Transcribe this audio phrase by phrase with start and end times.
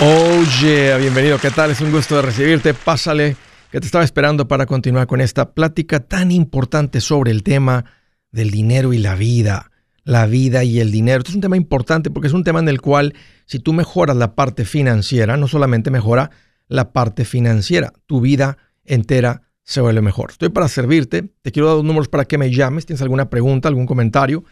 [0.00, 1.72] Oh yeah, bienvenido, ¿qué tal?
[1.72, 2.72] Es un gusto de recibirte.
[2.72, 3.34] Pásale,
[3.72, 7.84] que te estaba esperando para continuar con esta plática tan importante sobre el tema
[8.30, 9.72] del dinero y la vida.
[10.04, 11.18] La vida y el dinero.
[11.18, 13.12] Esto es un tema importante porque es un tema en el cual
[13.44, 16.30] si tú mejoras la parte financiera, no solamente mejora
[16.68, 20.30] la parte financiera, tu vida entera se vuelve mejor.
[20.30, 23.66] Estoy para servirte, te quiero dar dos números para que me llames, tienes alguna pregunta,
[23.66, 24.44] algún comentario,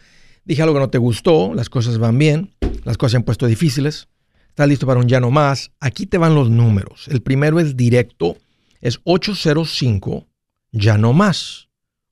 [0.43, 2.53] dije algo que no te gustó, las cosas van bien,
[2.83, 4.09] las cosas se han puesto difíciles,
[4.57, 7.07] estás listo para un ya no más, aquí te van los números.
[7.09, 8.37] El primero es directo,
[8.81, 10.25] es 805
[10.71, 11.69] ya no más.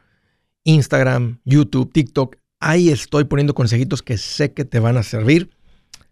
[0.64, 2.36] Instagram, YouTube, TikTok.
[2.64, 5.50] Ahí estoy poniendo consejitos que sé que te van a servir.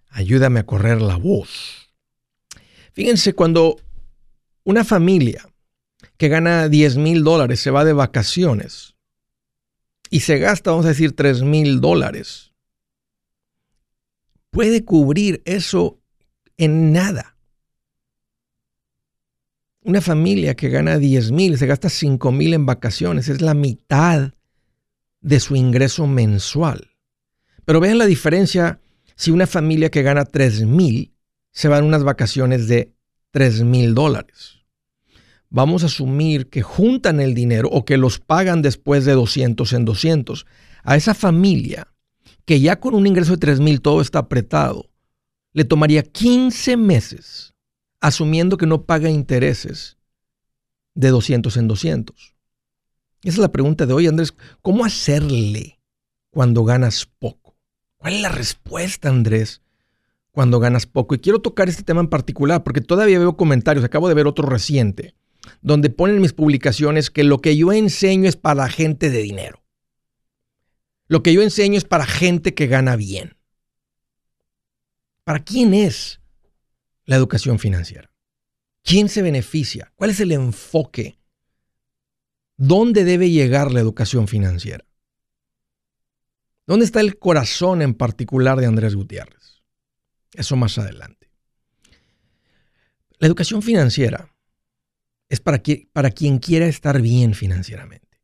[0.08, 1.92] Ayúdame a correr la voz.
[2.92, 3.76] Fíjense, cuando
[4.64, 5.48] una familia
[6.16, 8.96] que gana 10 mil dólares se va de vacaciones
[10.10, 12.52] y se gasta, vamos a decir, 3 mil dólares,
[14.50, 16.00] puede cubrir eso
[16.56, 17.36] en nada.
[19.82, 24.32] Una familia que gana 10 mil, se gasta 5 mil en vacaciones, es la mitad
[25.20, 26.90] de su ingreso mensual.
[27.64, 28.80] Pero vean la diferencia
[29.16, 31.14] si una familia que gana 3 mil
[31.52, 32.94] se va en unas vacaciones de
[33.32, 34.60] 3 mil dólares.
[35.50, 39.84] Vamos a asumir que juntan el dinero o que los pagan después de 200 en
[39.84, 40.46] 200.
[40.84, 41.88] A esa familia
[42.44, 44.90] que ya con un ingreso de 3 mil todo está apretado,
[45.52, 47.54] le tomaría 15 meses
[48.00, 49.98] asumiendo que no paga intereses
[50.94, 52.36] de 200 en 200.
[53.22, 54.34] Esa es la pregunta de hoy, Andrés.
[54.62, 55.78] ¿Cómo hacerle
[56.30, 57.56] cuando ganas poco?
[57.96, 59.60] ¿Cuál es la respuesta, Andrés,
[60.30, 61.14] cuando ganas poco?
[61.14, 64.48] Y quiero tocar este tema en particular porque todavía veo comentarios, acabo de ver otro
[64.48, 65.14] reciente,
[65.60, 69.62] donde ponen mis publicaciones que lo que yo enseño es para gente de dinero.
[71.08, 73.36] Lo que yo enseño es para gente que gana bien.
[75.24, 76.22] ¿Para quién es
[77.04, 78.10] la educación financiera?
[78.82, 79.92] ¿Quién se beneficia?
[79.96, 81.19] ¿Cuál es el enfoque
[82.62, 84.84] ¿Dónde debe llegar la educación financiera?
[86.66, 89.62] ¿Dónde está el corazón en particular de Andrés Gutiérrez?
[90.34, 91.30] Eso más adelante.
[93.18, 94.36] La educación financiera
[95.30, 98.20] es para, quien quiera estar bien financieramente,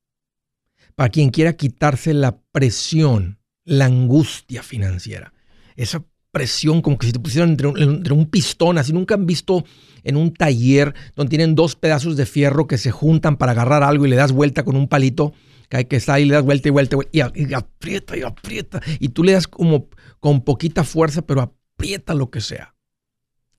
[0.94, 5.32] para quien quiera quitarse la presión, la angustia financiera,
[5.76, 6.04] esa
[6.36, 9.64] presión como que si te pusieran entre un, pistón, así nunca han visto
[10.04, 14.04] en un taller donde tienen dos pedazos de fierro que se juntan para agarrar algo
[14.04, 15.32] y le das vuelta con un palito
[15.70, 17.20] que estar y le das vuelta y vuelta y,
[17.54, 19.88] aprieta y aprieta y tú le das como
[20.20, 22.74] con poquita fuerza pero aprieta lo que sea.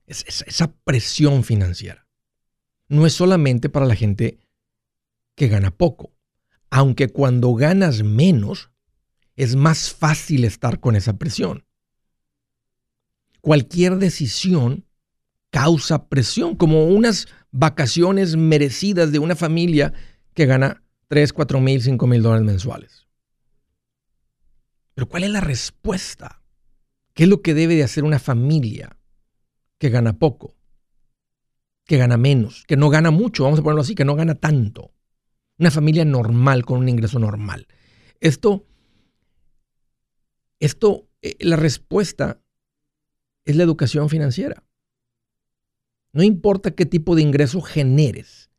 [0.06, 2.06] Es, esa presión financiera.
[2.86, 4.38] No es solamente para la gente
[5.34, 6.14] que gana poco,
[6.70, 8.70] aunque cuando ganas menos
[9.34, 11.64] es más fácil estar con esa presión
[13.40, 14.84] cualquier decisión
[15.50, 19.92] causa presión, como unas vacaciones merecidas de una familia
[20.34, 23.06] que gana 3, 4 mil, 5 mil dólares mensuales.
[24.94, 26.42] Pero ¿cuál es la respuesta?
[27.14, 28.96] ¿Qué es lo que debe de hacer una familia
[29.78, 30.56] que gana poco,
[31.84, 34.92] que gana menos, que no gana mucho, vamos a ponerlo así, que no gana tanto?
[35.58, 37.66] Una familia normal con un ingreso normal.
[38.20, 38.66] Esto,
[40.60, 42.40] esto, eh, la respuesta
[43.48, 44.62] es la educación financiera.
[46.12, 48.50] No importa qué tipo de ingreso generes,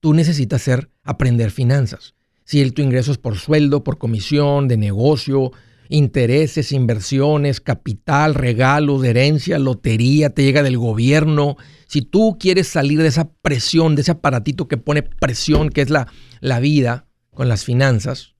[0.00, 0.70] tú necesitas
[1.02, 2.14] aprender finanzas.
[2.44, 5.52] Si el, tu ingreso es por sueldo, por comisión, de negocio,
[5.90, 11.56] intereses, inversiones, capital, regalos, herencia, lotería, te llega del gobierno.
[11.86, 15.90] Si tú quieres salir de esa presión, de ese aparatito que pone presión, que es
[15.90, 18.34] la vida con las finanzas,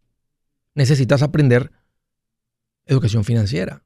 [0.75, 1.71] necesitas aprender
[2.87, 3.85] educación financiera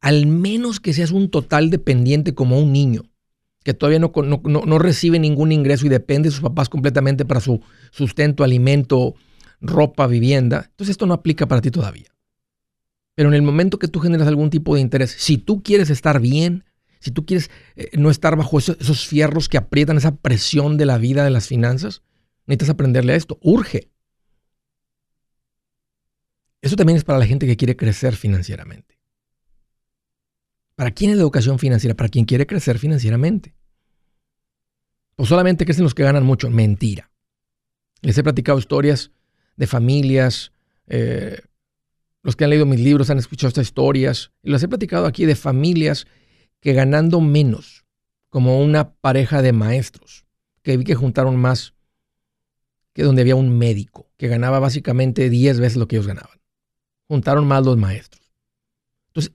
[0.00, 3.02] al menos que seas un total dependiente como un niño,
[3.64, 7.60] que todavía no, no, recibe ningún ingreso y depende de sus papás completamente para su
[7.90, 9.14] sustento, alimento,
[9.60, 12.06] ropa, vivienda, entonces esto no aplica para ti todavía.
[13.14, 16.20] Pero en el momento que tú generas algún tipo de interés, si tú quieres estar
[16.20, 16.64] bien,
[17.00, 20.86] si tú quieres eh, no estar bajo esos, esos fierros que aprietan esa presión de
[20.86, 22.02] la vida, de las finanzas,
[22.46, 23.38] necesitas aprenderle a esto.
[23.42, 23.90] Urge.
[26.62, 28.87] Eso también es para la gente que quiere crecer financieramente.
[30.78, 31.96] ¿Para quién es la educación financiera?
[31.96, 33.52] Para quien quiere crecer financieramente.
[35.16, 36.48] O solamente crecen los que ganan mucho.
[36.50, 37.10] Mentira.
[38.00, 39.10] Les he platicado historias
[39.56, 40.52] de familias,
[40.86, 41.40] eh,
[42.22, 44.30] los que han leído mis libros han escuchado estas historias.
[44.40, 46.06] Y las he platicado aquí de familias
[46.60, 47.84] que ganando menos,
[48.28, 50.26] como una pareja de maestros,
[50.62, 51.74] que vi que juntaron más
[52.92, 56.38] que donde había un médico, que ganaba básicamente 10 veces lo que ellos ganaban.
[57.08, 58.17] Juntaron más los maestros.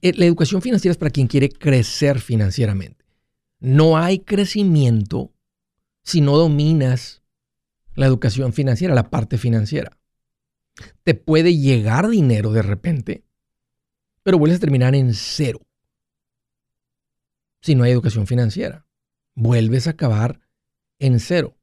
[0.01, 3.06] Eh, la educación financiera es para quien quiere crecer financieramente.
[3.59, 5.33] No hay crecimiento
[6.03, 7.24] si no dominas
[7.95, 9.97] la educación financiera, la parte financiera.
[11.03, 13.24] Te puede llegar dinero de repente,
[14.24, 15.62] pero vuelves a terminar en cero.
[17.62, 18.86] Si no hay educación financiera,
[19.36, 20.41] vuelves a acabar
[21.00, 21.57] en cero.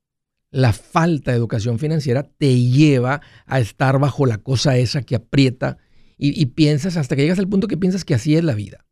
[0.50, 5.78] La falta de educación financiera te lleva a estar bajo la cosa esa que aprieta
[6.22, 8.86] y, piensas hasta que llegas al punto que piensas que así es la vida.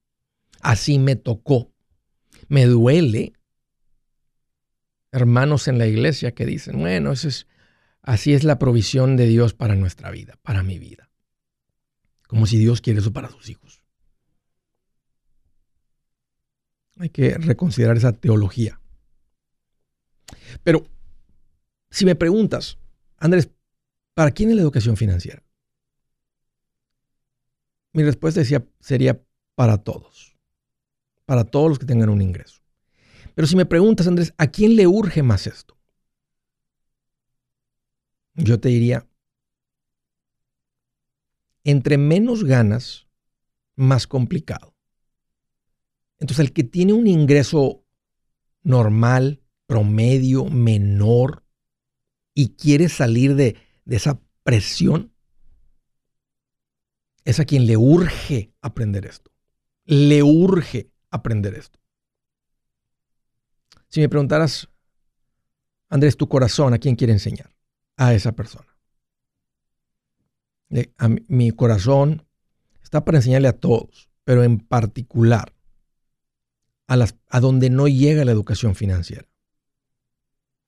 [0.60, 1.74] Así me tocó.
[2.48, 3.34] Me duele
[5.12, 7.46] hermanos en la iglesia que dicen, bueno, eso es,
[8.00, 11.10] así es la provisión de Dios para nuestra vida, para mi vida.
[12.26, 13.82] Como si Dios quiere eso para sus hijos.
[16.96, 18.80] Hay que reconsiderar esa teología.
[20.64, 20.86] Pero
[21.90, 22.78] si me preguntas,
[23.18, 23.50] Andrés,
[24.14, 25.42] ¿para quién es la educación financiera?
[27.98, 28.40] Mi respuesta
[28.78, 29.20] sería
[29.56, 30.38] para todos.
[31.26, 32.62] Para todos los que tengan un ingreso.
[33.34, 35.76] Pero si me preguntas, Andrés, ¿a quién le urge más esto?
[38.34, 39.08] Yo te diría,
[41.64, 43.08] entre menos ganas,
[43.74, 44.76] más complicado.
[46.20, 47.84] Entonces, el que tiene un ingreso
[48.62, 51.44] normal, promedio, menor,
[52.32, 55.12] y quiere salir de, de esa presión,
[57.28, 59.30] es a quien le urge aprender esto.
[59.84, 61.78] Le urge aprender esto.
[63.88, 64.70] Si me preguntaras,
[65.90, 67.54] Andrés, tu corazón, ¿a quién quiere enseñar?
[67.98, 68.74] A esa persona.
[71.28, 72.26] mi corazón
[72.82, 75.54] está para enseñarle a todos, pero en particular
[76.86, 79.28] a, las, a donde no llega la educación financiera,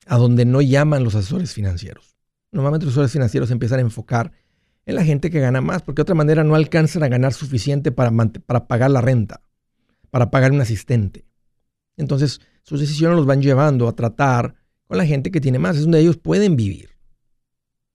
[0.05, 2.19] a donde no llaman los asesores financieros.
[2.51, 4.31] Normalmente los asesores financieros empiezan a enfocar
[4.85, 7.91] en la gente que gana más, porque de otra manera no alcanzan a ganar suficiente
[7.91, 8.11] para,
[8.45, 9.41] para pagar la renta,
[10.09, 11.25] para pagar un asistente.
[11.97, 14.55] Entonces, sus decisiones los van llevando a tratar
[14.87, 16.89] con la gente que tiene más, es donde ellos pueden vivir.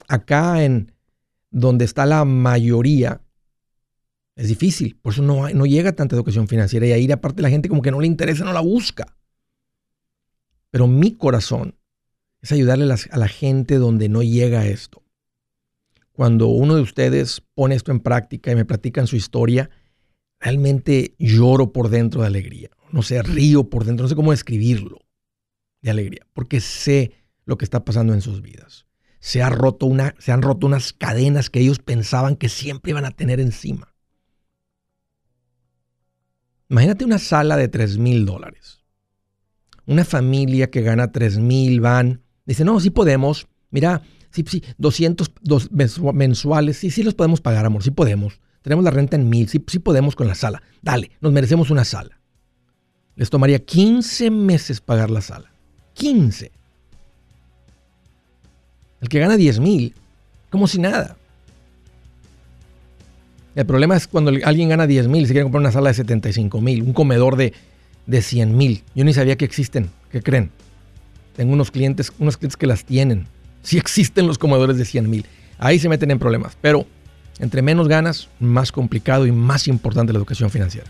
[0.09, 0.93] Acá en
[1.51, 3.21] donde está la mayoría,
[4.37, 7.69] es difícil, por eso no, no llega tanta educación financiera y ahí aparte la gente
[7.69, 9.17] como que no le interesa, no la busca.
[10.71, 11.75] Pero mi corazón
[12.43, 15.06] es ayudarle a la gente donde no llega esto.
[16.17, 19.71] Cuando uno de ustedes pone esto en práctica y me platican su historia,
[20.41, 25.01] realmente lloro por dentro de alegría no sé, río por dentro, no sé cómo describirlo,
[25.83, 27.13] de alegría, porque sé
[27.45, 28.87] lo que está pasando en sus vidas.
[29.21, 33.05] Se, ha roto una, se han roto unas cadenas que ellos pensaban que siempre iban
[33.05, 33.95] a tener encima.
[36.69, 38.85] Imagínate una sala de 3 mil dólares.
[39.87, 44.03] Una familia que gana 3 mil van, dice, no, sí podemos, mira,
[44.37, 45.33] sí, sí, 200
[46.15, 48.41] mensuales, sí, sí los podemos pagar, amor, sí podemos.
[48.63, 50.63] Tenemos la renta en mil, sí, sí podemos con la sala.
[50.83, 52.17] Dale, nos merecemos una sala
[53.17, 55.51] les tomaría 15 meses pagar la sala.
[55.95, 56.53] 15.
[59.01, 59.95] El que gana 10 mil,
[60.51, 61.17] como si nada.
[63.55, 65.95] El problema es cuando alguien gana 10 mil y se quiere comprar una sala de
[65.95, 67.55] 75 mil, un comedor de,
[68.07, 68.83] de 100 mil.
[68.95, 69.89] Yo ni sabía que existen.
[70.13, 70.51] ¿Qué creen?
[71.35, 73.27] Tengo unos clientes, unos clientes que las tienen.
[73.67, 75.27] Sí existen los comedores de 100 mil.
[75.59, 76.57] Ahí se meten en problemas.
[76.61, 76.87] Pero
[77.41, 80.87] entre menos ganas, más complicado y más importante la educación financiera.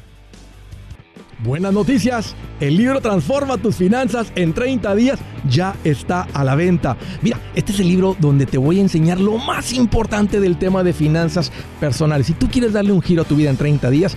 [1.38, 5.18] Buenas noticias, el libro Transforma tus finanzas en 30 días
[5.48, 6.98] ya está a la venta.
[7.22, 10.82] Mira, este es el libro donde te voy a enseñar lo más importante del tema
[10.82, 12.26] de finanzas personales.
[12.26, 14.16] Si tú quieres darle un giro a tu vida en 30 días,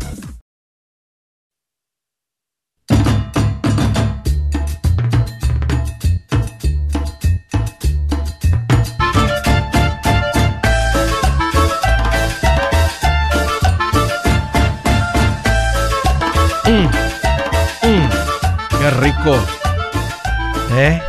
[19.01, 19.35] Rico.
[20.73, 21.01] ¿Eh?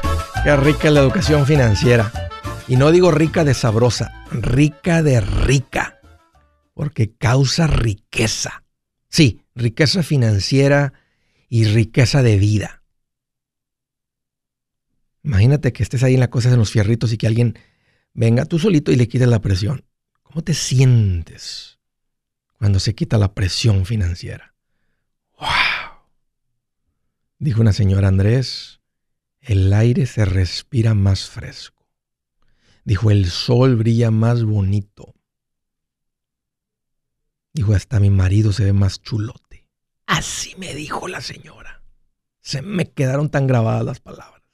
[0.43, 2.11] Qué rica es la educación financiera.
[2.67, 6.01] Y no digo rica de sabrosa, rica de rica.
[6.73, 8.65] Porque causa riqueza.
[9.09, 10.95] Sí, riqueza financiera
[11.51, 12.83] y riqueza de vida.
[15.23, 17.59] Imagínate que estés ahí en las cosas en los fierritos y que alguien
[18.15, 19.85] venga tú solito y le quite la presión.
[20.23, 21.79] ¿Cómo te sientes
[22.59, 24.55] cuando se quita la presión financiera?
[25.39, 25.82] ¡Wow!
[27.43, 28.81] Dijo una señora Andrés,
[29.41, 31.89] el aire se respira más fresco.
[32.85, 35.13] Dijo, el sol brilla más bonito.
[37.53, 39.67] Dijo, hasta mi marido se ve más chulote.
[40.07, 41.83] Así me dijo la señora.
[42.43, 44.45] Se me quedaron tan grabadas las palabras.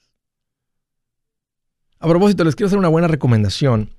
[1.99, 3.93] A propósito, les quiero hacer una buena recomendación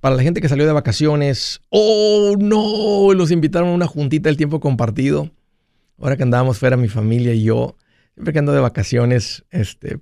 [0.00, 1.62] para la gente que salió de vacaciones.
[1.70, 5.30] Oh, no, los invitaron a una juntita del tiempo compartido.
[5.96, 7.76] Ahora que andábamos fuera mi familia y yo,
[8.20, 9.98] siempre que ando de vacaciones, este,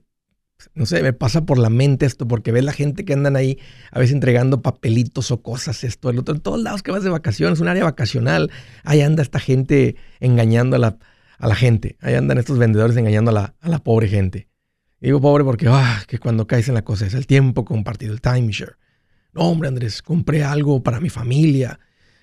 [0.75, 3.61] no sé, me pasa por la mente esto, porque ves la gente que andan ahí
[3.93, 7.11] a veces entregando papelitos o cosas, esto, el otro, en todos lados que vas de
[7.11, 8.51] vacaciones, un área vacacional,
[8.83, 10.99] ahí anda esta gente engañando a la,
[11.39, 14.49] a la gente, ahí andan estos vendedores engañando a la, a la pobre gente.
[14.99, 18.21] digo pobre porque, ah, que cuando caes en la cosa es el tiempo compartido, el
[18.21, 18.75] timeshare.
[19.33, 21.79] No, hombre, Andrés, compré algo para mi familia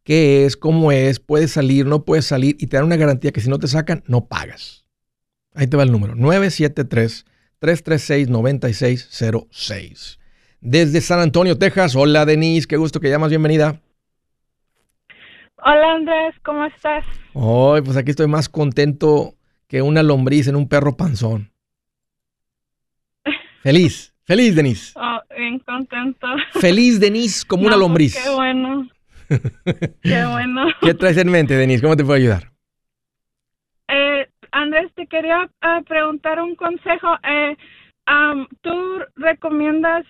[0.02, 3.42] qué es, cómo es, puedes salir, no puedes salir y te dan una garantía que
[3.42, 4.86] si no te sacan, no pagas.
[5.54, 7.26] Ahí te va el número 973
[7.60, 10.18] 336-9606.
[10.60, 11.94] Desde San Antonio, Texas.
[11.96, 12.66] Hola, Denise.
[12.66, 13.30] Qué gusto que llamas.
[13.30, 13.80] Bienvenida.
[15.56, 16.34] Hola, Andrés.
[16.44, 17.04] ¿Cómo estás?
[17.34, 19.34] Hoy, pues aquí estoy más contento
[19.66, 21.52] que una lombriz en un perro panzón.
[23.62, 24.14] Feliz.
[24.24, 24.92] Feliz, Denise.
[25.00, 26.26] Oh, bien contento.
[26.60, 28.16] Feliz, Denise, como una pues, lombriz.
[28.16, 28.88] qué bueno.
[30.02, 30.66] qué bueno.
[30.80, 31.82] ¿Qué traes en mente, Denise?
[31.82, 32.52] ¿Cómo te puedo ayudar?
[34.58, 37.14] Andrés, te quería ah, preguntar un consejo.
[37.22, 37.56] Eh,
[38.62, 38.72] ¿Tú
[39.16, 40.04] recomiendas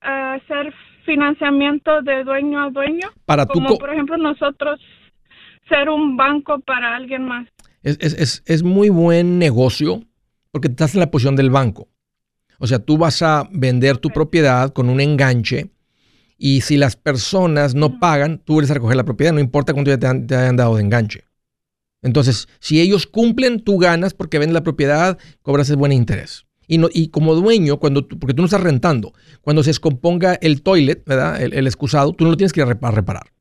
[0.00, 0.72] hacer
[1.04, 3.08] financiamiento de dueño a dueño?
[3.24, 4.78] Para Como por ejemplo nosotros
[5.68, 7.48] ser un banco para alguien más.
[7.82, 10.02] Es, muy buen negocio
[10.52, 11.88] porque estás en la posición del banco.
[12.58, 15.70] O sea, tú vas a vender tu propiedad con un enganche
[16.36, 19.90] y si las personas no pagan, tú eres a recoger la propiedad, no importa cuánto
[19.90, 21.27] ya te, te hayan dado de enganche.
[22.02, 26.46] Entonces, si ellos cumplen, tú ganas porque vendes la propiedad, cobras ese buen interés.
[26.66, 30.62] Y, no, y como dueño, cuando porque tú no estás rentando, cuando se descomponga el
[30.62, 31.40] toilet, ¿verdad?
[31.40, 33.32] El, excusado, tú no lo tienes que ir a reparar.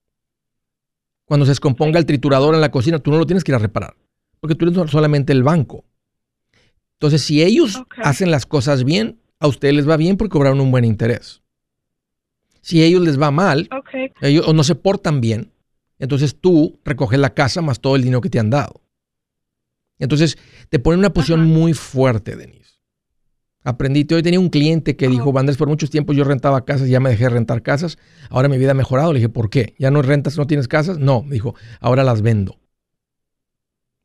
[1.26, 3.60] Cuando se descomponga el triturador en la cocina, tú no lo tienes que ir a
[3.60, 3.96] reparar.
[4.40, 5.84] Porque tú eres solamente el banco.
[6.94, 10.72] Entonces, si ellos hacen las cosas bien, a ustedes les va bien porque cobraron un
[10.72, 11.42] buen interés.
[12.62, 13.70] Si a ellos les va mal,
[14.22, 15.52] ellos o no se portan bien,
[16.00, 18.82] entonces tú recoges la casa más todo el dinero que te han dado.
[20.00, 20.38] Entonces
[20.70, 22.68] te pone en una posición muy fuerte, Denise.
[23.64, 27.02] Aprendí, hoy tenía un cliente que dijo, Vandrés, por muchos tiempos yo rentaba casas ya
[27.02, 27.98] me dejé de rentar casas.
[28.30, 29.12] Ahora mi vida ha mejorado.
[29.12, 29.76] Le dije, ¿por qué?
[29.78, 31.00] ¿Ya no rentas, no tienes casas?
[31.00, 32.58] No, me dijo, ahora las vendo.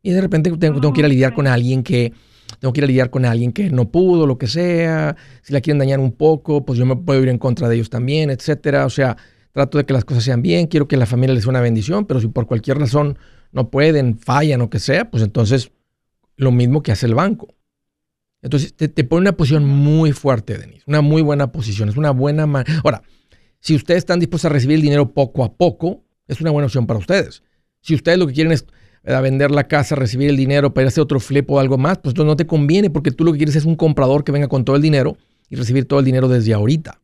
[0.02, 2.12] Y de repente tengo, tengo que ir a lidiar con alguien que,
[2.58, 5.16] tengo que ir a lidiar con alguien que no pudo, lo que sea.
[5.42, 7.88] Si la quieren dañar un poco, pues yo me puedo ir en contra de ellos
[7.88, 8.84] también, etcétera.
[8.84, 9.16] O sea,
[9.52, 12.06] trato de que las cosas sean bien, quiero que la familia les sea una bendición,
[12.06, 13.18] pero si por cualquier razón
[13.52, 15.70] no pueden, fallan o que sea, pues entonces
[16.36, 17.54] lo mismo que hace el banco.
[18.40, 22.44] Entonces te, pone una posición muy fuerte, Denise, una muy buena posición, es una buena...
[22.82, 23.02] Ahora,
[23.60, 26.86] si ustedes están dispuestos a recibir el dinero poco a poco, es una buena opción
[26.86, 27.44] para ustedes.
[27.80, 28.66] Si ustedes lo que quieren es
[29.04, 32.16] eh, vender la casa, recibir el dinero para hacer otro flip o algo más, pues
[32.16, 34.74] no te conviene porque tú lo que quieres es un comprador que venga con todo
[34.74, 35.16] el dinero
[35.48, 37.01] y recibir todo el dinero desde ahorita.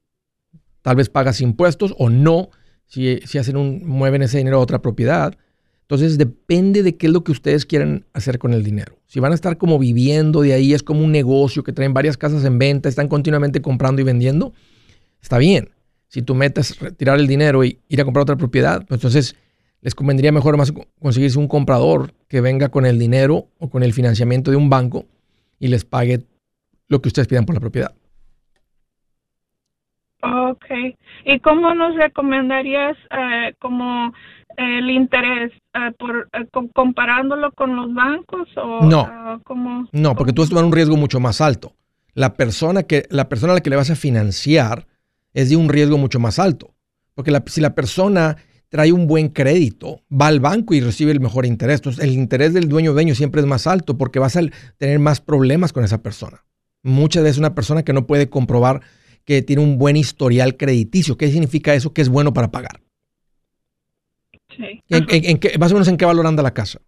[0.89, 2.49] Tal vez pagas impuestos o no
[2.87, 5.37] si, si hacen un, mueven ese dinero a otra propiedad.
[5.83, 8.97] Entonces depende de qué es lo que ustedes quieran hacer con el dinero.
[9.07, 12.17] Si van a estar como viviendo de ahí, es como un negocio que traen varias
[12.17, 14.55] casas en venta, están continuamente comprando y vendiendo,
[15.21, 15.73] está bien.
[16.07, 19.37] Si tú metes retirar el dinero y ir a comprar otra propiedad, pues entonces
[19.83, 23.93] les convendría mejor más conseguirse un comprador que venga con el dinero o con el
[23.93, 25.05] financiamiento de un banco
[25.59, 26.25] y les pague
[26.87, 27.95] lo que ustedes pidan por la propiedad.
[30.51, 30.65] Ok.
[31.25, 34.13] ¿Y cómo nos recomendarías eh, como
[34.57, 39.41] el interés eh, por eh, comparándolo con los bancos o no.
[39.93, 41.75] no porque tú vas a tomar un riesgo mucho más alto.
[42.15, 44.87] La persona que la persona a la que le vas a financiar
[45.33, 46.75] es de un riesgo mucho más alto
[47.19, 48.37] porque si la persona
[48.69, 51.81] trae un buen crédito va al banco y recibe el mejor interés.
[51.81, 54.43] Entonces el interés del dueño dueño siempre es más alto porque vas a
[54.77, 56.45] tener más problemas con esa persona.
[56.85, 58.83] Muchas veces una persona que no puede comprobar
[59.29, 61.19] que tiene un buen historial crediticio.
[61.19, 61.93] ¿Qué significa eso?
[61.93, 62.81] Que es bueno para pagar.
[64.57, 64.83] Sí.
[64.89, 66.81] ¿En, qué, más o menos en qué valor anda la casa?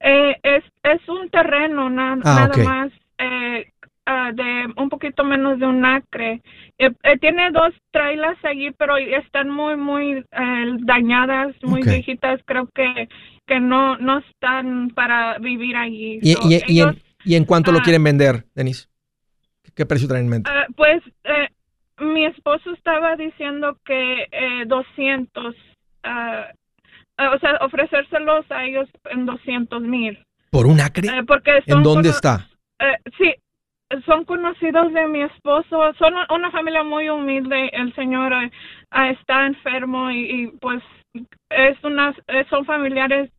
[0.00, 3.70] Eh, es, es un terreno ah, nada más eh,
[4.06, 6.40] ah, de un poquito menos de un acre.
[6.78, 10.24] Eh, tiene dos trailers allí, pero están muy, muy
[10.86, 12.40] dañadas, muy viejitas.
[12.46, 13.10] Creo que,
[13.46, 16.18] que no, no están para vivir allí.
[16.22, 17.82] ¿Y, y, en, ¿y en, cuánto lo ah.
[17.82, 18.88] quieren vender, Denise?
[19.74, 20.50] ¿Qué precio traen en mente?
[20.52, 21.48] Ah, pues eh,
[22.00, 25.54] mi esposo estaba diciendo que eh, 200,
[26.04, 26.46] ah,
[27.16, 30.18] ah, o sea, ofrecérselos a ellos en 200 mil.
[30.50, 31.08] ¿Por un acre?
[31.08, 32.48] Eh, porque ¿En dónde está?
[32.78, 33.34] Eh, sí,
[34.04, 38.32] son conocidos de mi esposo, son una familia muy humilde, el señor
[38.90, 40.82] está enfermo y, pues
[41.50, 42.14] es una,
[42.48, 43.30] son familiares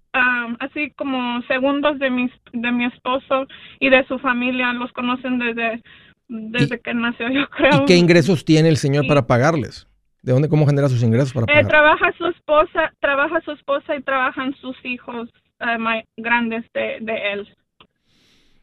[0.59, 3.47] así como segundos de mi, de mi esposo
[3.79, 5.81] y de su familia, los conocen desde
[6.27, 7.83] desde que nació, yo creo.
[7.83, 9.87] ¿Y qué ingresos tiene el señor para pagarles?
[10.21, 14.01] ¿De dónde, cómo genera sus ingresos para eh, trabaja su esposa, trabaja su esposa y
[14.01, 16.97] trabajan sus hijos eh, más grandes de,
[17.33, 17.47] él.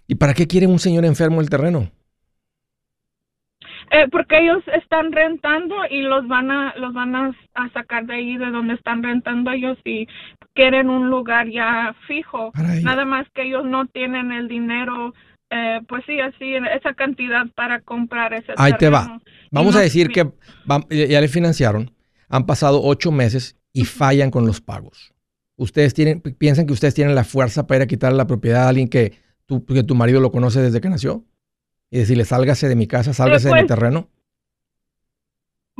[0.06, 1.90] ¿Y para qué quiere un señor enfermo el terreno?
[3.90, 7.32] Eh, porque ellos están rentando y los van a los van a,
[7.72, 10.06] sacar de ahí de donde están rentando ellos y
[10.54, 12.52] quieren un lugar ya fijo.
[12.82, 15.14] Nada más que ellos no tienen el dinero
[15.50, 19.20] eh, pues sí, así, esa cantidad para comprar ese Ahí te va.
[19.50, 20.30] Vamos a decir que
[20.90, 21.92] ya le financiaron,
[22.28, 25.12] han pasado ocho meses y fallan con los pagos.
[25.56, 28.68] Ustedes tienen, piensan que ustedes tienen la fuerza para ir a quitar la propiedad a
[28.68, 29.14] alguien que
[29.46, 31.24] tu, que tu marido lo conoce desde que nació
[31.90, 34.08] y decirle, sálgase de mi casa, sálgase de mi pues terreno.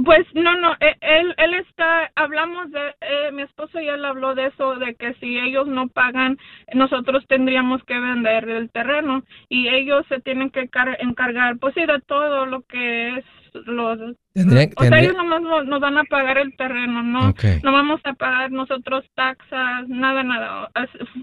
[0.04, 4.34] Pues no, no, e, él, él está, hablamos de, eh, mi esposo y él habló
[4.34, 6.38] de eso, de que si ellos no pagan,
[6.72, 12.00] nosotros tendríamos que vender el terreno y ellos se tienen que encargar, pues sí, de
[12.00, 13.24] todo lo que es
[13.66, 18.14] los o sea, ellos nomás nos, van a pagar el terreno, no, no vamos a
[18.14, 20.70] pagar nosotros taxas, nada, nada.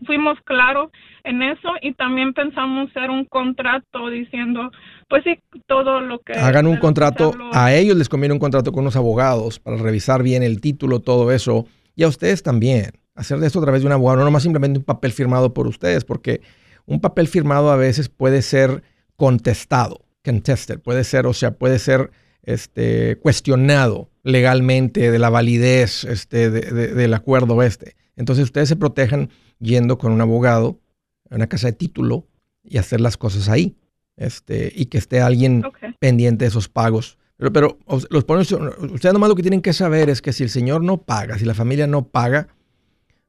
[0.06, 0.92] Fuimos claros
[1.24, 4.72] en eso y también pensamos hacer un contrato diciendo,
[5.08, 6.34] pues sí, todo lo que...
[6.34, 10.44] Hagan un contrato, a ellos les conviene un contrato con unos abogados para revisar bien
[10.44, 12.92] el título, todo eso, y a ustedes también.
[13.16, 15.66] Hacer de esto a través de un abogado, no nomás simplemente un papel firmado por
[15.66, 16.42] ustedes, porque
[16.86, 18.84] un papel firmado a veces puede ser
[19.16, 22.12] contestado, contested, puede ser, o sea, puede ser
[22.44, 27.96] este, cuestionado legalmente de la validez este, del acuerdo este.
[28.18, 30.82] Entonces ustedes se protejan yendo con un abogado
[31.30, 32.28] a una casa de título
[32.62, 33.78] y hacer las cosas ahí.
[34.18, 35.64] Este, y que esté alguien
[36.00, 37.20] pendiente de esos pagos.
[37.38, 37.78] Pero, pero
[38.10, 41.38] los ustedes nomás lo que tienen que saber es que si el señor no paga,
[41.38, 42.48] si la familia no paga,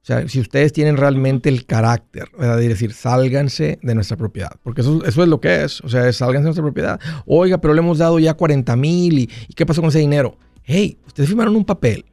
[0.03, 2.57] o sea, si ustedes tienen realmente el carácter, ¿verdad?
[2.57, 6.09] de decir, sálganse de nuestra propiedad, porque eso, eso es lo que es, o sea,
[6.09, 7.01] es sálganse de nuestra propiedad.
[7.27, 10.37] Oiga, pero le hemos dado ya 40 mil y, y ¿qué pasó con ese dinero?
[10.65, 12.05] Hey, ustedes firmaron un papel.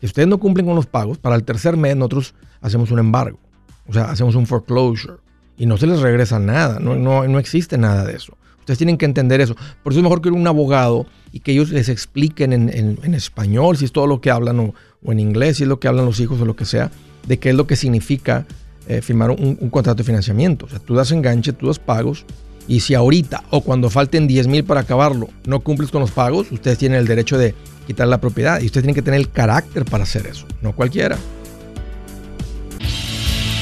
[0.00, 3.38] Si ustedes no cumplen con los pagos, para el tercer mes nosotros hacemos un embargo,
[3.86, 5.18] o sea, hacemos un foreclosure
[5.56, 8.36] y no se les regresa nada, no, no, no existe nada de eso.
[8.62, 9.56] Ustedes tienen que entender eso.
[9.82, 13.84] Por eso es mejor que un abogado y que ellos les expliquen en, español, si
[13.84, 14.74] es todo lo que hablan, o,
[15.10, 16.92] en inglés, si es lo que hablan los hijos o lo que sea,
[17.26, 18.46] de qué es lo que significa
[18.88, 20.66] eh, firmar un, contrato de financiamiento.
[20.66, 22.24] O sea, tú das enganche, tú das pagos,
[22.68, 26.50] y si ahorita o cuando falten 10 mil para acabarlo no cumples con los pagos,
[26.52, 27.54] ustedes tienen el derecho de
[27.86, 31.18] quitar la propiedad y ustedes tienen que tener el carácter para hacer eso, no cualquiera.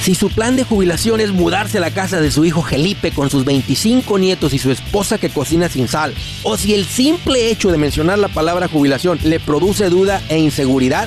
[0.03, 3.29] Si su plan de jubilación es mudarse a la casa de su hijo Felipe con
[3.29, 7.71] sus 25 nietos y su esposa que cocina sin sal, o si el simple hecho
[7.71, 11.07] de mencionar la palabra jubilación le produce duda e inseguridad,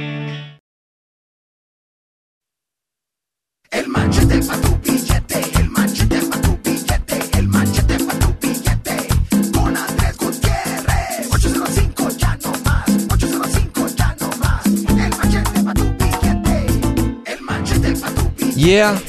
[18.61, 19.01] Yeah.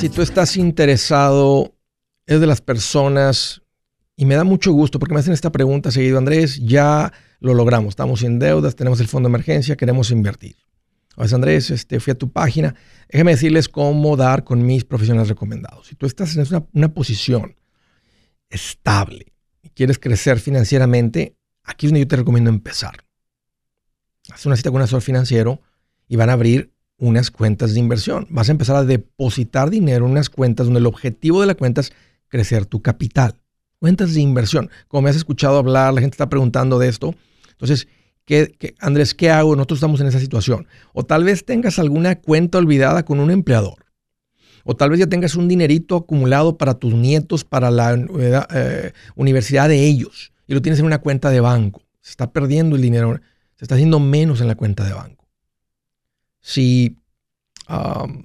[0.00, 1.76] Si tú estás interesado,
[2.26, 3.62] es de las personas,
[4.16, 7.90] y me da mucho gusto porque me hacen esta pregunta seguido, Andrés, ya lo logramos,
[7.90, 10.56] estamos sin deudas, tenemos el fondo de emergencia, queremos invertir.
[11.14, 12.74] Oye, Andrés, este, fui a tu página,
[13.08, 15.86] déjame decirles cómo dar con mis profesionales recomendados.
[15.86, 17.54] Si tú estás en una, una posición
[18.50, 19.32] estable
[19.62, 23.04] y quieres crecer financieramente, aquí es donde yo te recomiendo empezar.
[24.32, 25.60] Haz una cita con un asesor financiero
[26.08, 28.26] y van a abrir unas cuentas de inversión.
[28.30, 31.80] Vas a empezar a depositar dinero en unas cuentas donde el objetivo de la cuenta
[31.80, 31.92] es
[32.28, 33.34] crecer tu capital.
[33.78, 34.70] Cuentas de inversión.
[34.88, 37.14] Como me has escuchado hablar, la gente está preguntando de esto.
[37.50, 37.88] Entonces,
[38.24, 39.54] ¿qué, Andrés, ¿qué hago?
[39.54, 40.66] Nosotros estamos en esa situación.
[40.92, 43.84] O tal vez tengas alguna cuenta olvidada con un empleador.
[44.64, 49.68] O tal vez ya tengas un dinerito acumulado para tus nietos, para la eh, universidad
[49.68, 50.32] de ellos.
[50.48, 51.82] Y lo tienes en una cuenta de banco.
[52.00, 53.20] Se está perdiendo el dinero.
[53.56, 55.15] Se está haciendo menos en la cuenta de banco
[56.46, 56.96] si,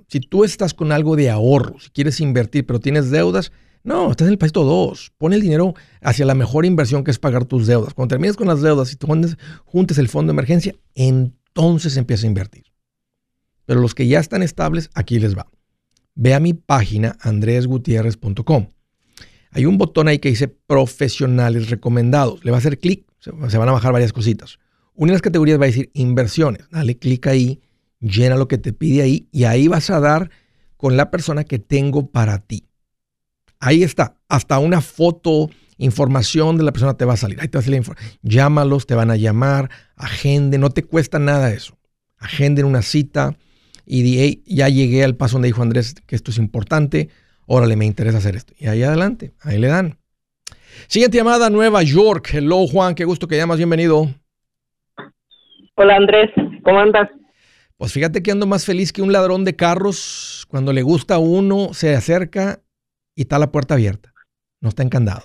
[0.08, 3.52] si tú estás con algo de ahorro, si quieres invertir, pero tienes deudas,
[3.84, 5.14] no, estás en el pasito 2.
[5.18, 7.96] Pon el dinero hacia la mejor inversión que es pagar tus deudas.
[7.96, 9.08] Cuando termines con las deudas y tú
[9.66, 12.66] juntes el fondo de emergencia, entonces empieza a invertir.
[13.66, 15.48] Pero los que ya están estables, aquí les va.
[16.14, 18.68] Ve a mi página andresgutierrez.com.
[19.50, 22.46] Hay un botón ahí que dice profesionales recomendados.
[22.46, 24.60] Le va a hacer clic, se van a bajar varias cositas.
[24.94, 26.70] Una de las categorías va a decir inversiones.
[26.70, 27.62] Dale clic ahí
[28.02, 30.30] llena lo que te pide ahí y ahí vas a dar
[30.76, 32.66] con la persona que tengo para ti.
[33.60, 37.40] Ahí está, hasta una foto, información de la persona te va a salir.
[37.40, 38.12] Ahí te va a salir información.
[38.24, 41.78] Llámalos, te van a llamar, agende, no te cuesta nada eso.
[42.18, 43.36] Agenden una cita
[43.86, 47.10] y di, ya llegué al paso donde dijo Andrés que esto es importante,
[47.46, 48.54] órale, me interesa hacer esto.
[48.58, 49.98] Y ahí adelante, ahí le dan.
[50.88, 52.30] Siguiente llamada, Nueva York.
[52.34, 54.08] Hello, Juan, qué gusto que llamas, bienvenido.
[55.76, 56.30] Hola, Andrés,
[56.64, 57.10] ¿cómo andas?
[57.82, 60.46] Pues fíjate que ando más feliz que un ladrón de carros.
[60.50, 62.62] Cuando le gusta a uno, se acerca
[63.16, 64.14] y está la puerta abierta.
[64.60, 65.24] No está encandado.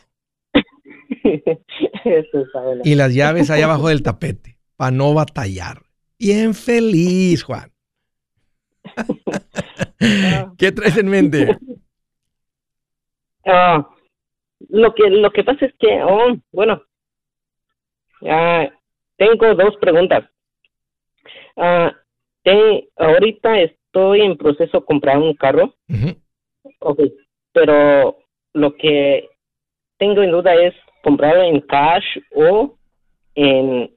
[2.82, 5.82] y las llaves ahí abajo del tapete, para no batallar.
[6.18, 7.70] Bien feliz, Juan.
[10.56, 11.58] ¿Qué traes en mente?
[13.48, 13.88] Ah,
[14.70, 16.82] lo que lo que pasa es que, oh, bueno,
[19.16, 20.24] tengo dos preguntas.
[21.54, 21.90] Uh,
[22.96, 25.74] ahorita estoy en proceso de comprar un carro.
[27.52, 28.18] pero
[28.52, 29.28] lo que
[29.98, 32.04] tengo en duda es comprarlo en cash
[32.34, 32.76] o
[33.34, 33.90] en...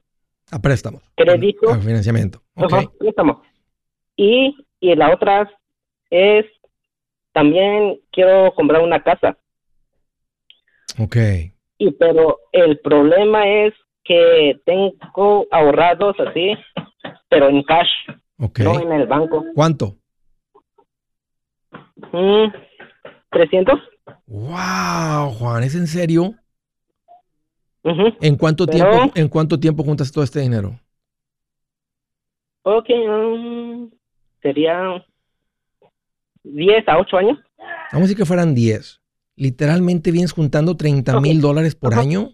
[0.50, 1.02] A préstamos.
[1.16, 1.70] Crédito.
[1.70, 2.42] A financiamiento.
[2.98, 3.42] préstamo.
[4.16, 5.48] Y y la otra
[6.08, 6.46] es
[7.32, 9.36] también quiero comprar una casa.
[10.98, 11.16] Ok.
[11.78, 16.54] Y pero el problema es que tengo ahorrados así,
[17.28, 17.90] pero en cash,
[18.40, 18.60] Ok.
[18.60, 19.44] no en el banco.
[19.54, 19.96] ¿Cuánto?
[22.12, 22.52] Mm,
[23.30, 23.78] 300.
[24.26, 26.34] Wow, Juan, ¿es en serio?
[27.82, 28.02] Ujú.
[28.20, 30.78] ¿En cuánto Pero- tiempo en cuánto tiempo juntas todo este dinero?
[32.62, 33.86] Ok, mm,
[34.42, 35.04] sería
[36.42, 37.38] 10 a 8 años.
[37.92, 39.00] Vamos a decir que fueran 10.
[39.36, 41.42] Literalmente vienes juntando 30 mil Ok.
[41.42, 42.02] dólares por Ajá.
[42.02, 42.30] año.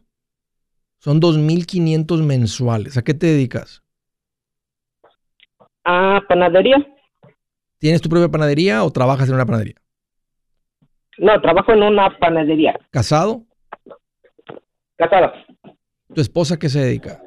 [0.99, 2.97] Son 2.500 mensuales.
[2.97, 3.83] ¿A qué te dedicas?
[5.89, 6.85] Ah, panadería.
[7.79, 9.77] ¿Tienes tu propia panadería o trabajas en una panadería?
[11.19, 12.77] No, trabajo en una panadería.
[12.91, 13.45] ¿Casado?
[14.97, 15.33] Casada.
[16.13, 17.21] ¿Tu esposa qué se dedica?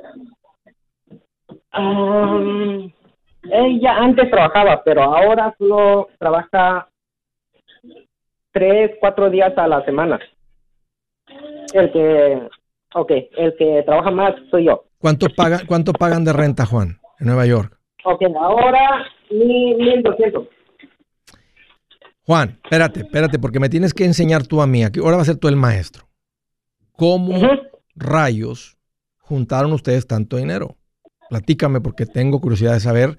[1.72, 2.38] Ah,
[3.44, 6.90] ella antes trabajaba, pero ahora solo trabaja
[8.52, 10.20] tres, cuatro días a la semana.
[11.74, 12.50] El que,
[12.94, 14.84] ok, el que trabaja más soy yo.
[14.98, 17.79] ¿Cuánto, paga, ¿Cuánto pagan de renta, Juan, en Nueva York?
[18.04, 20.48] Ok, ahora mi- 1200.
[22.26, 24.84] Juan, espérate, espérate, porque me tienes que enseñar tú a mí.
[24.84, 26.08] Aquí, ahora va a ser tú el maestro.
[26.96, 27.32] ¿Cómo
[27.96, 28.78] rayos
[29.18, 30.76] juntaron ustedes tanto dinero?
[31.30, 33.18] Platícame porque tengo curiosidad de saber